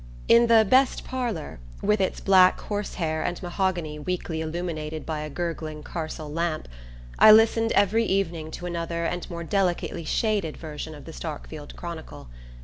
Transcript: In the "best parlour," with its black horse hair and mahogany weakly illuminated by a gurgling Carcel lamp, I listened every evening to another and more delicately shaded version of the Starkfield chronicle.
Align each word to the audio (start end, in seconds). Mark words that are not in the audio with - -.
In 0.27 0.47
the 0.47 0.65
"best 0.67 1.03
parlour," 1.03 1.59
with 1.83 2.01
its 2.01 2.19
black 2.21 2.59
horse 2.61 2.95
hair 2.95 3.21
and 3.21 3.39
mahogany 3.43 3.99
weakly 3.99 4.41
illuminated 4.41 5.05
by 5.05 5.19
a 5.19 5.29
gurgling 5.29 5.83
Carcel 5.83 6.33
lamp, 6.33 6.67
I 7.19 7.31
listened 7.31 7.71
every 7.73 8.05
evening 8.05 8.49
to 8.49 8.65
another 8.65 9.05
and 9.05 9.29
more 9.29 9.43
delicately 9.43 10.03
shaded 10.03 10.57
version 10.57 10.95
of 10.95 11.05
the 11.05 11.13
Starkfield 11.13 11.75
chronicle. 11.75 12.29